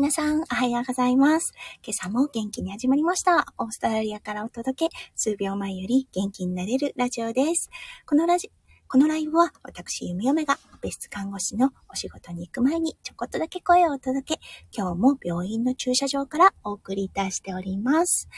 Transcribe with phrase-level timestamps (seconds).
[0.00, 1.52] 皆さん、おはようございます。
[1.86, 3.44] 今朝も元気に始まりました。
[3.58, 7.68] オーストラリアからお届け、数秒前より元気になれるラジオです。
[8.06, 8.50] このラジ、
[8.88, 14.40] このライブは私、ゆみおめが別室看護師のお仕事に行く前にちょこっとだけ声をお届け、
[14.74, 18.30] 今日も病院の駐車場からお送りいたしております。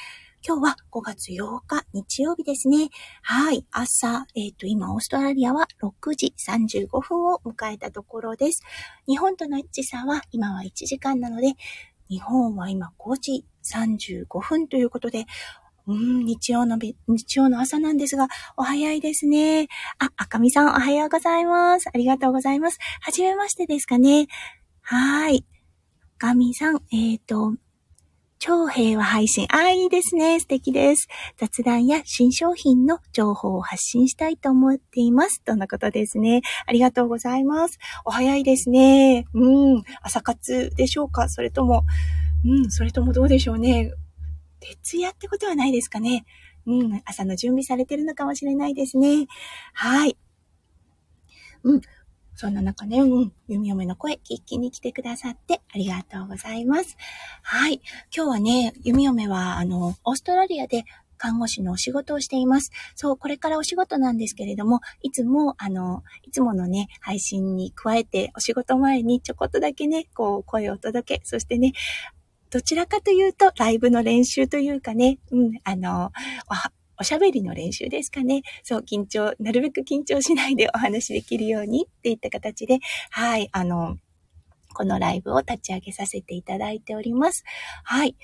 [0.45, 2.89] 今日は5月8日日曜日ですね。
[3.23, 3.65] はい。
[3.71, 8.61] 朝、えっ、ー、と、今、オーストラリアは6時35分を迎えたところです。
[9.07, 11.53] 日本との時差は今は1時間なので、
[12.09, 15.27] 日本は今5時35分ということで、
[15.87, 19.69] うん、日曜の、日曜の朝なんですが、お早いですね。
[20.01, 21.89] あ、赤みさんおはようございます。
[21.95, 22.81] ありがとうございます。
[23.01, 24.27] はじめましてですかね。
[24.81, 25.45] はい。
[26.19, 27.55] 赤みさん、えっ、ー、と、
[28.45, 29.47] 超平和配信。
[29.53, 30.41] ああ、いいですね。
[30.41, 31.07] 素敵です。
[31.37, 35.41] 雑談や新商品の情報を発信したいと思っています。
[35.45, 36.43] とのことですね。
[36.67, 37.79] ありがとうございます。
[38.05, 39.27] お早いですね。
[39.33, 39.85] うん。
[40.03, 41.29] 朝活でしょうか？
[41.29, 41.85] それとも、
[42.45, 43.93] うん、それともどうでしょうね。
[44.59, 46.25] 徹夜ってことはないですかね。
[46.67, 49.29] うん、朝の準備されてるのかもしれないですね。
[49.73, 50.17] はい。
[51.63, 51.81] うん。
[52.35, 56.97] そんな中ね、うん、弓嫁の声聞きに来てくださってありがとうございます。
[57.43, 57.81] はい。
[58.15, 60.85] 今日はね、弓嫁は、あの、オーストラリアで
[61.23, 62.73] 看護師のお仕事をしています。
[62.97, 71.75] そう、これからお仕事なんですけれども、いつも、あの、いつものね、配信に加えて、お仕事前にちょこっとだけね、こう、声を届け、そしてね、
[72.51, 76.11] どちらかというと、ライブの練習というかね、うん、あの、
[76.99, 78.43] おしゃべりの練習ですかね。
[78.63, 82.79] そう、緊張、なるべく緊張しないで お話できるようにっていった形で、
[83.11, 83.97] はい、あの、
[84.75, 87.45] このライブを立ち上げさせていただいております。
[87.85, 88.17] はい。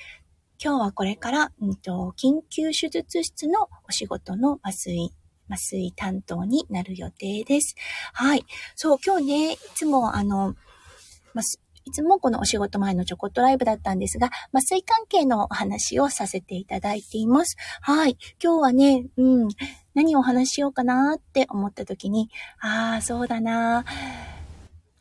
[0.63, 5.13] 今日はこれから、うんと、緊急手術室のお仕事の麻酔、
[5.49, 7.77] 麻酔担当になる予定です。
[8.13, 8.45] はい。
[8.75, 10.57] そう、今日ね、いつもあの、
[11.89, 17.57] いつもこのお仕事前のちょこっとライブだったんですが、麻酔関係のお話をさせていただいています。
[17.81, 18.19] はい。
[18.43, 19.49] 今日はね、うん、
[19.95, 22.29] 何をお話ししようかなって思った時に、
[22.61, 23.87] ああ、そうだな。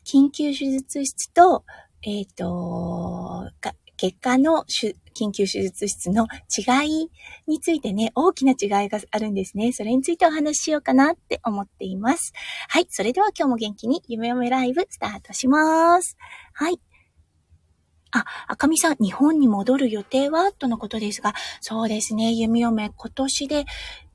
[0.02, 1.62] 緊急手術室と、
[2.00, 3.50] えっ、ー、と、
[3.98, 4.64] 結果の
[5.14, 6.26] 緊急手術室の
[6.56, 7.10] 違い
[7.46, 9.72] についてね、大きな違いがあるんですね。
[9.72, 12.32] それについてお話ししようかなって思っています。
[12.68, 12.86] はい。
[12.88, 16.16] それでは今日も元気に夢夢ライブスタートします。
[16.54, 16.80] はい。
[18.10, 20.50] あ、赤みさん、日本に戻る予定は？
[20.52, 23.66] とのことですが、そうですね、弓嫁、今年で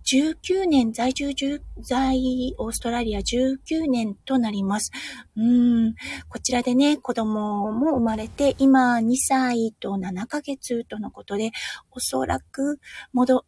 [0.04, 1.34] 19年、在住
[1.82, 2.16] 在
[2.58, 4.92] オーストラリア19年となります。
[5.38, 5.96] うん、
[6.30, 11.52] こちらでね、子供も生まれて、今2歳と7ヶ月とのことで、
[11.92, 12.80] おそらく
[13.14, 13.46] 戻、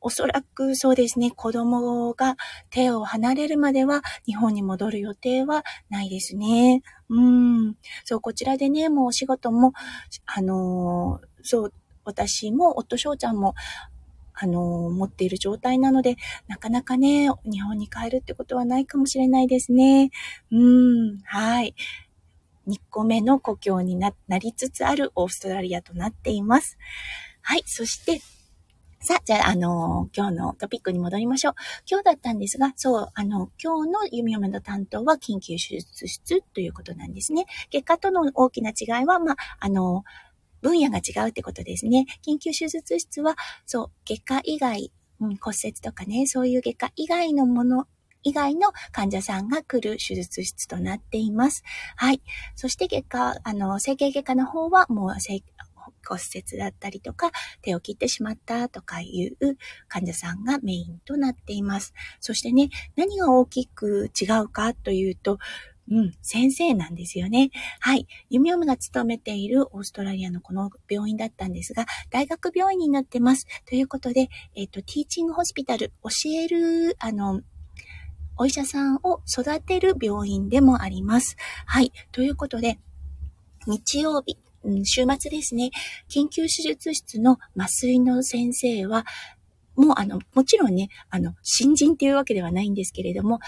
[0.00, 2.36] おそらくそうですね、子供が
[2.70, 6.82] 手を離れるまでは日本に戻る予定はないですね。
[7.08, 7.76] うん。
[8.04, 9.72] そう、こちらでね、もうお仕事も、
[10.26, 11.72] あのー、そう、
[12.04, 13.54] 私も夫翔ちゃんも
[14.34, 16.16] あの、持っている状態なので、
[16.48, 20.10] なかなかね、日本に帰るってことはないかもしれないですね。
[20.50, 21.74] うん、はい。
[22.66, 26.78] 2個目の故郷になりつつあるオーストラリアとなっています。
[27.42, 27.62] はい。
[27.66, 28.20] そして、
[29.00, 31.54] さあ、じゃあ、あの、今日のトピックに戻りましょう。
[31.86, 37.44] 今日だったんですが、そう、あの、今日の弓嫁の担当は緊急手術室ということなんですね。
[37.68, 40.04] 結果との大きな違いは、まあ、あの、
[40.64, 42.06] 分野が違うってことですね。
[42.26, 43.36] 緊急手術室は、
[43.66, 47.86] そう、外科以外、うん、骨折とかね、そういう外科以外のもの
[48.22, 51.62] 以外の患者さんが来る手術室となっています。
[51.96, 52.22] はい。
[52.56, 57.30] そして外科、あの、整形外科の方はもう骨折だったりとか、
[57.60, 59.56] 手を切ってしまったとかいう
[59.88, 61.92] 患者さんがメインとなっています。
[62.20, 65.38] そしてね、何が大きく違うかというと、
[65.90, 67.50] うん、先生なんですよね。
[67.80, 68.06] はい。
[68.30, 73.46] ユミオムが勤めているオーストラリアのこの病院だったんですが、大学病院になってます。
[73.66, 77.42] ということで、えっ、と、ティーチングホスピタル、教える、あの、
[78.36, 81.36] お医者さんを育てる病院でもあります。
[81.66, 81.92] はい。
[82.12, 82.78] ということで、
[83.66, 84.38] 日曜日、
[84.84, 85.70] 週末ですね、
[86.08, 89.04] 緊急手術室の麻酔の先生は、
[89.76, 93.40] もうあの、もちろんね、あの、新人っていうわけではないんですけれども、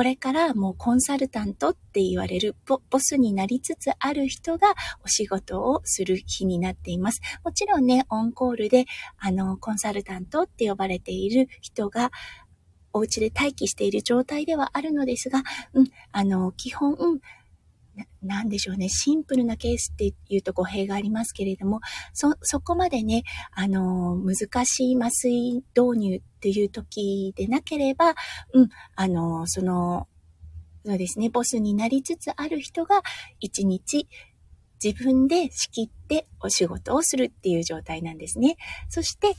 [0.00, 4.72] これからもうコンサルタントって言われるボスになりつつある人が
[5.04, 7.20] お仕事をする日になっています。
[7.44, 8.86] もちろんね、オンコールで、
[9.18, 12.12] あの、コンサルタントって呼ばれている人が、
[12.94, 15.42] お家で待機している状態ではあるのですが、
[15.74, 16.96] うん、あの、基本、
[18.22, 21.80] なんでしょうね、シンプルなケースっていうと語弊がありますけれども、
[22.12, 28.14] そ、そこまでね、あの、難しい麻酔導入っていう時でなければ、
[28.52, 30.08] うん、あの、その、
[30.84, 33.02] そうですね、ボスになりつつある人が
[33.38, 34.08] 一日
[34.82, 38.56] 自分で仕切ってお仕事をするっていう状態なんですね。
[38.88, 39.34] そして、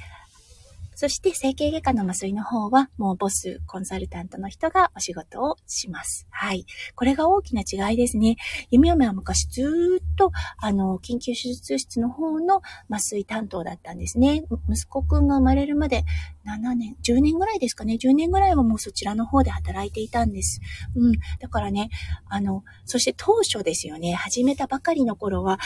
[1.01, 6.27] そして整形外科の麻酔の方はもうボス、コンサルタントの人がお仕事をします。
[6.29, 6.67] はい。
[6.93, 8.35] これが大きな違いですね。
[8.69, 14.43] 弓嫁は昔ずっと、あの、緊急手術室の方の麻酔担当だったんですね。
[14.69, 16.03] 息子くんが生まれるまで
[16.45, 17.95] 7年、10年ぐらいですかね。
[17.95, 20.61] 10年ぐらいはもうそちらの方で働いていたんです。
[20.95, 21.13] うん。
[21.39, 21.89] だからね、
[22.27, 25.59] あの、そして当初ですよね、始めたばかりの頃は、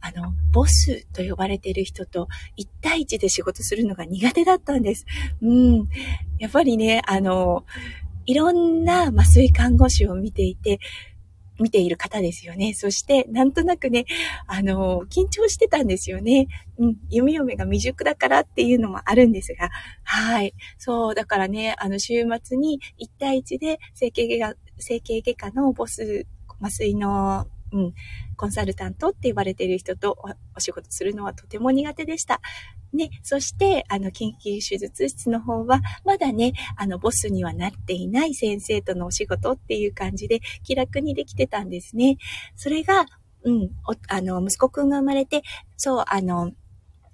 [0.00, 2.26] あの、ボスと呼ばれている人と
[2.58, 5.06] 1対1で仕事するのが苦手だったんんです。
[5.42, 5.88] うん。
[6.38, 7.64] やっぱりね、あの、
[8.26, 10.80] いろんな麻酔看護師を見ていて、
[11.58, 12.72] 見ている方ですよね。
[12.74, 14.06] そして、なんとなくね、
[14.46, 16.48] あの、緊張してたんですよね。
[16.78, 19.68] うん、弓嫁が未熟だからっていうのもあるんですが、
[20.02, 20.54] はい。
[20.78, 26.26] そう、だからね、あの、週末に1対1で整形外科、整形外科のボス、
[26.60, 27.94] 麻酔のうん、
[28.36, 30.18] コンサルタントって言われている人と
[30.56, 32.40] お仕事するのはとても苦手でした。
[32.92, 42.18] ね、そして、あの、緊急手術室の方は、まだね、あの、ボスにはなっていない先生とのお仕事っていう感じで、気楽にできてたんですね。
[42.56, 43.06] それが、
[43.44, 43.70] うん、
[44.08, 45.42] あの、息子くんが生まれて、
[45.76, 46.52] そう、あの、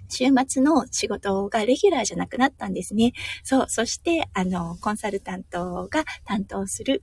[0.08, 3.12] 週末の仕事がレギュラーじゃなくなったんですね。
[3.42, 7.02] そう、そして、あの、コンサルタントが担当する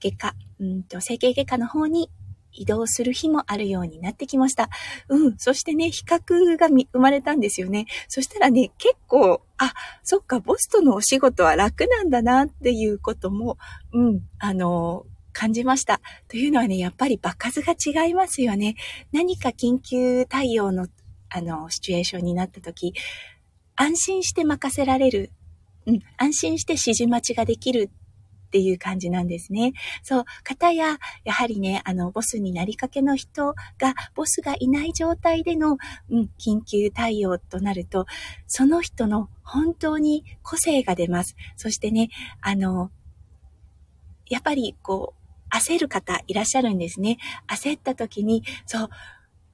[0.00, 2.10] 外科、うんと、整形外科の方に
[2.54, 4.70] 移動する日もあるようになってきました。
[5.08, 5.38] うん。
[5.38, 7.86] そしてね、比較が生まれたんですよね。
[8.08, 9.72] そしたらね、結構、あ、
[10.02, 13.58] そっか、ボスとのお仕事は楽なんだなっていうことも、
[13.92, 16.00] うん、あの、感じました。
[16.28, 18.76] というのはね、やっぱり場数が違いますよね。
[19.12, 20.86] 何か緊急対応の、
[21.28, 22.94] あの、シチュエーションになった時、
[23.76, 25.30] 安心して任せられる。
[25.86, 27.90] うん、安心して指示待ちができる
[28.54, 29.72] っていう感じなんですね。
[30.04, 35.76] そう、方や、やはりね、あの、ボスになりかけの人が、ボスがいない状態での、
[36.08, 38.06] うん、緊急対応となると、
[38.46, 41.34] その人の本当に個性が出ます。
[41.56, 42.10] そしてね、
[42.40, 42.92] あの、
[44.28, 45.14] やっぱりこ
[45.50, 47.18] う、焦る方いらっしゃるんですね。
[47.48, 48.88] 焦った時に、そう、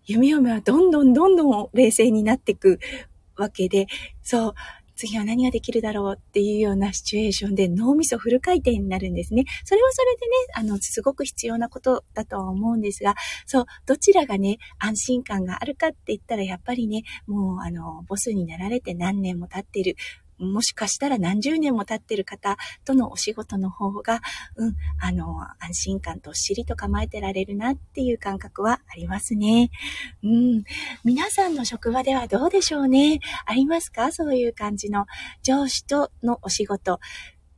[0.04, 2.80] 弓嫁はどんどんどんどん冷静になっていく
[3.38, 3.86] わけで、
[4.20, 4.54] そう、
[5.00, 9.44] 次は何ができるだろうっていうようなシチュエーションで脳みそフル回転になるんですね。
[9.64, 13.14] それはそれでね、あの、すごく必要なことだとは思うんですが、
[13.46, 19.96] そう、どちらがね、安心感があるかって言ったらやっぱりね、もうあの、ボスになられて何年も経ってる、
[20.40, 24.20] もしかしたら何十年も経ってる方とのお仕事の方が、
[24.56, 29.70] うん、あの、安心感としりと構えてられるなっていう感覚はありますね。
[30.22, 30.64] うん。
[31.04, 33.20] 皆さんの職場ではどうでしょうね。
[33.44, 34.12] ありますか？
[34.12, 35.06] そういう感じの
[35.42, 37.00] 上司とのお仕事。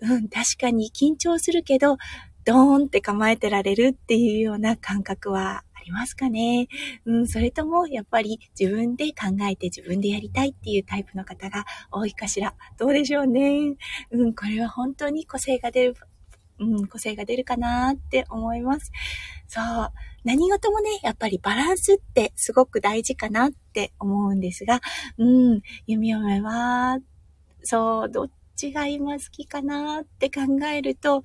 [0.00, 1.96] うん、確かに緊張するけど、
[2.44, 6.68] ドーンって構えてられるっていうような感覚はありますかね
[7.04, 12.54] うん、それとも、やっぱり自分で考えて自分でやりたいっていうタイプの方が多いかしら。
[12.78, 13.74] どうでしょうね。
[14.12, 15.96] うん、これは本当に個性が出る、
[16.60, 18.92] うん、個性が出るかなって思います。
[19.48, 19.92] そう。
[20.22, 24.80] 何事もね、やっぱりバランスってすごく大事かなって思うんですが、
[25.18, 25.24] う
[25.56, 26.98] ん、弓嫁は、
[27.64, 30.42] そう、どっちが今好きかなって考
[30.72, 31.24] えると、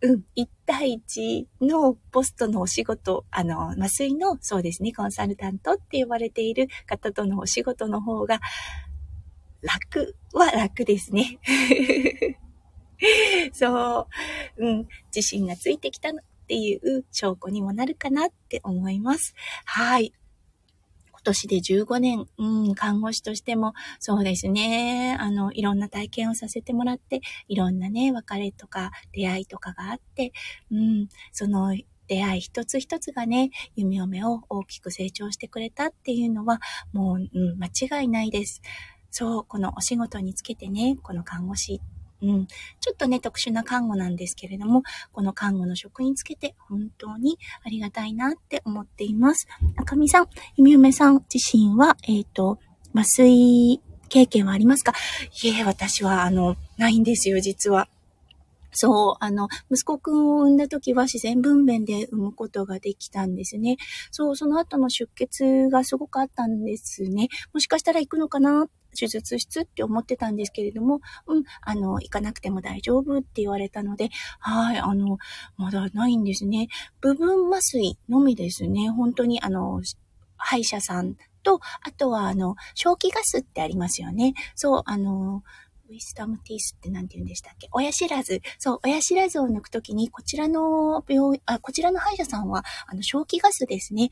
[0.00, 8.40] うん、1対1のポストのお仕事、あの、麻酔の、そうですね、コンサルタントって呼ばれている方とのお仕事の方が、
[9.60, 11.38] 楽は楽ですね。
[13.52, 14.08] そ
[14.56, 19.34] う、うん、自信がついてきたのっていう証拠にもなるかなって思います。
[19.64, 20.12] はい。
[21.28, 30.32] 年で15年、うん、看護師としても、そうですね、あの、いろんな体験をさせてもらって、いろんなね、別れとか出会いとかがあって、
[30.70, 36.60] うん、その、出会い一つ一つがね、弓嫁を大きく成長してくれたっていうのは、
[36.92, 38.62] もう、うん、間違いないです。
[39.10, 41.82] そう、このお仕事につけてね、この看護師
[42.20, 44.82] うん、ちょっとね、特殊な看護なんですけれども、
[45.12, 49.46] この看護の職につけて本当にありがたいなって思っています。
[49.76, 52.58] 赤見さん、ゆみゆめさん自身は、えっ、ー、と、
[52.94, 54.92] 麻酔経験はありますか？
[55.42, 57.88] いえ、私は、あの、ないんですよ、実は。
[58.70, 63.76] そう、あの、息子くんを産んだ時は自然分娩で産むことができたんですね。
[64.10, 67.28] そう、その後の出血がすごくあったんですね。
[67.52, 75.18] もしかしたら行くのかな手術室って思ってたんですけれども、うん、あの、行かなくても大丈夫って言われたので、はい、あの、
[75.56, 76.68] まだないんですね。
[77.00, 78.90] 部分麻酔のみですね。
[78.90, 79.82] 本当に、あの、
[80.36, 84.34] 歯医者さんと、あとは、あの、正気ガスってありますよね。
[84.54, 85.42] そう、あの、
[85.88, 87.66] ウィスタムティースって何て言うんでしたっけ？
[87.72, 88.42] 親知らず。
[88.58, 94.10] そう、親知らずを抜くときに、こちらの病、あ、こちらの歯医者さんは、あの、正気ガスですね。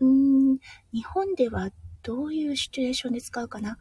[0.00, 0.58] うーん、
[0.92, 1.70] 日本では
[2.02, 3.78] どういうシチュエーションで使うかな？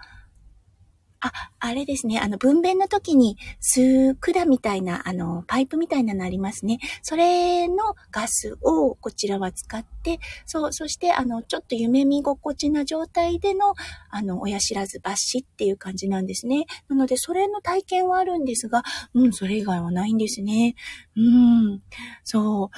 [1.20, 2.20] あ、あれですね。
[2.20, 6.78] あの、分娩の時に吸う管みたいな、あの、パイプみたいなのありますね。
[7.02, 13.74] それのガスをこちらは使って、そう、そして、あの、ちょっと夢見心地な状態での、
[14.12, 16.68] あの、親知らず抜歯っていう感じなんですね。
[16.88, 18.84] なので、それの体験はあるんですが、
[19.16, 20.76] うん、それ以外はないんですね。
[21.16, 21.82] うん、
[22.24, 22.70] そ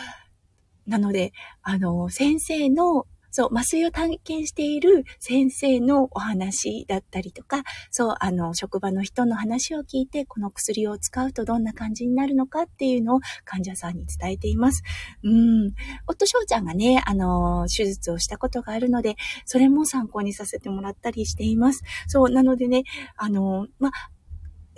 [0.88, 0.90] う。
[0.90, 14.84] なので、あの、先生のそう、麻酔を体験している先生のお話だったりとか、そう、あの、職場の人の話を聞いて、この薬を使うとどんな感じになるのかっていうのを患者さんに伝えています。
[15.24, 15.74] うん。
[16.08, 21.84] 夫翔ちゃんがね、あの、手術をしたことがあるので、それも参考にさせてもらったりしています。
[22.08, 22.84] そう、なのでね、
[23.18, 23.92] あの、ま、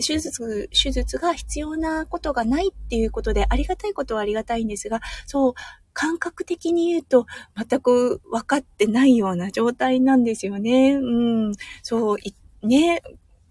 [0.05, 5.53] 手術、手術が必要なことがないっていうことで、ありがたいことはありがたいんですが、そう、
[5.93, 10.93] 感覚的に言うと全く分かってないような状態なんですよね。
[10.95, 11.53] うん。
[11.83, 12.17] そう、
[12.67, 13.01] ね、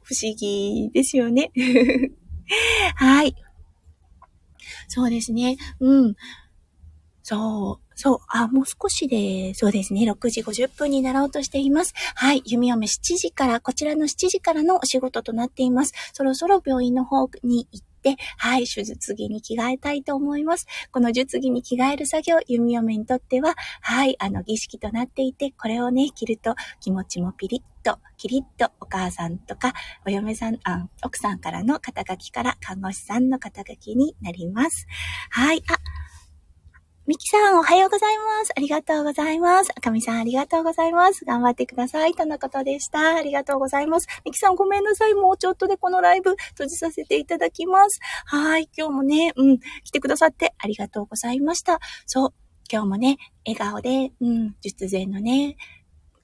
[0.02, 1.50] 不思議ですよね。
[2.97, 3.35] はい。
[4.88, 5.56] そうですね。
[5.78, 6.14] うん。
[7.23, 7.90] そう。
[7.94, 8.18] そう。
[8.28, 10.11] あ、もう少しで、そうですね。
[10.11, 11.92] 6時50分になろうとしています。
[12.14, 12.42] はい。
[12.44, 15.92] 弓嫁7時から、こちらの7時からのお仕事となっています。
[16.12, 17.89] そろそろ病院の方に行って、
[18.37, 20.66] はい、手術着に着替えたいと思います。
[20.90, 29.73] この術着に着替える作業、弓嫁にとっては、はい、あの、儀式となっていて、これをね、着ると気持ちもピリッと、キリッとお母さんとか、
[30.07, 34.87] お嫁さん、あ、奥さんからの肩書きから看護師さんの肩書きになります。
[35.30, 36.00] はい、あ、
[37.07, 38.52] ミキさん、おはようございます。
[38.54, 39.73] ありがとうございます。
[39.75, 41.25] 赤みさん、ありがとうございます。
[41.25, 42.12] 頑張ってください。
[42.12, 43.16] とのことでした。
[43.16, 44.07] ありがとうございます。
[44.25, 45.14] ミキさん、ごめんなさい。
[45.14, 48.00] もうちょっとでこのライブ閉じさせていただきます。
[48.26, 48.69] はい。
[48.76, 51.80] 今日もね、うん、来てくださってありがとうございました。
[52.04, 52.35] そう。
[52.71, 53.16] 今日もね、
[53.47, 55.57] 笑顔で、うん、術前のね、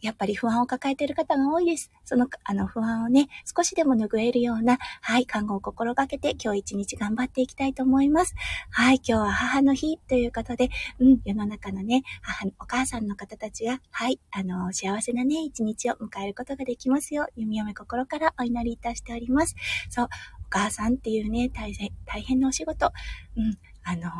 [0.00, 1.90] やっぱり不安を抱えている方が多いです。
[2.04, 8.34] その、あの不安をね、少しでも拭えるような、はい、看護を心がけて今日一日頑張っていきたいと思います。
[8.70, 19.56] はい、今日は母の日ということで、うん、世の中のね、母、お母さんの方たちが、はい、あの、幸せなね、一日を迎えることができますよう、弓嫁心からお祈りいたしております。
[19.88, 20.08] そう、お
[20.50, 22.92] 母さんっていうね、大変、大変なお仕事、
[23.36, 24.10] うん、あの、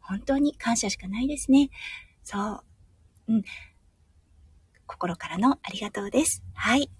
[0.00, 1.70] 本当に感謝しかないですね。
[2.24, 2.64] そう。
[3.28, 3.44] うん。
[4.98, 6.42] 心からのありがとうです。
[6.54, 6.90] はい。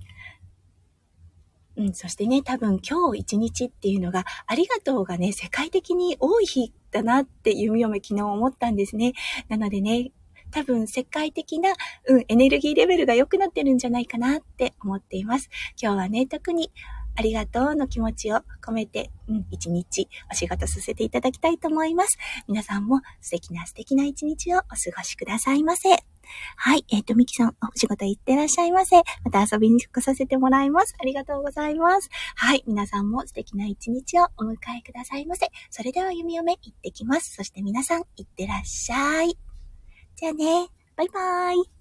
[1.76, 9.14] うん、そしてね、多分今日一日っていうのが、ありがとうがね、世界的に多い日だなって弓嫁昨日思ったんですね。
[9.48, 10.12] なのでね、
[10.50, 11.72] 多分世界的な、
[12.06, 15.50] うん、エネルギーレベルが良くなってるんじゃないかなって思っています。
[15.80, 16.72] 今日はね、特に
[17.18, 22.16] ありがとうの気持ちを込めて、うん、一日お仕事させていただきたいと思います。
[22.46, 25.88] 皆さんも素敵な素敵な一日をお過ごしくださいませ。
[26.56, 26.84] はい。
[26.92, 28.98] えっ、ー、と、ミキさん、お仕事行ってらっしゃいませ。
[29.24, 30.94] また遊びに来させてもらいます。
[31.00, 32.08] ありがとうございます。
[32.36, 32.62] はい。
[32.68, 35.48] 皆さんも素敵な一日をお迎えくださいませ。
[35.70, 37.34] それでは、弓嫁行ってきます。
[37.34, 39.36] そして皆さん、行ってらっしゃい。
[40.14, 40.68] じゃあね。
[40.96, 41.77] バイバーイ。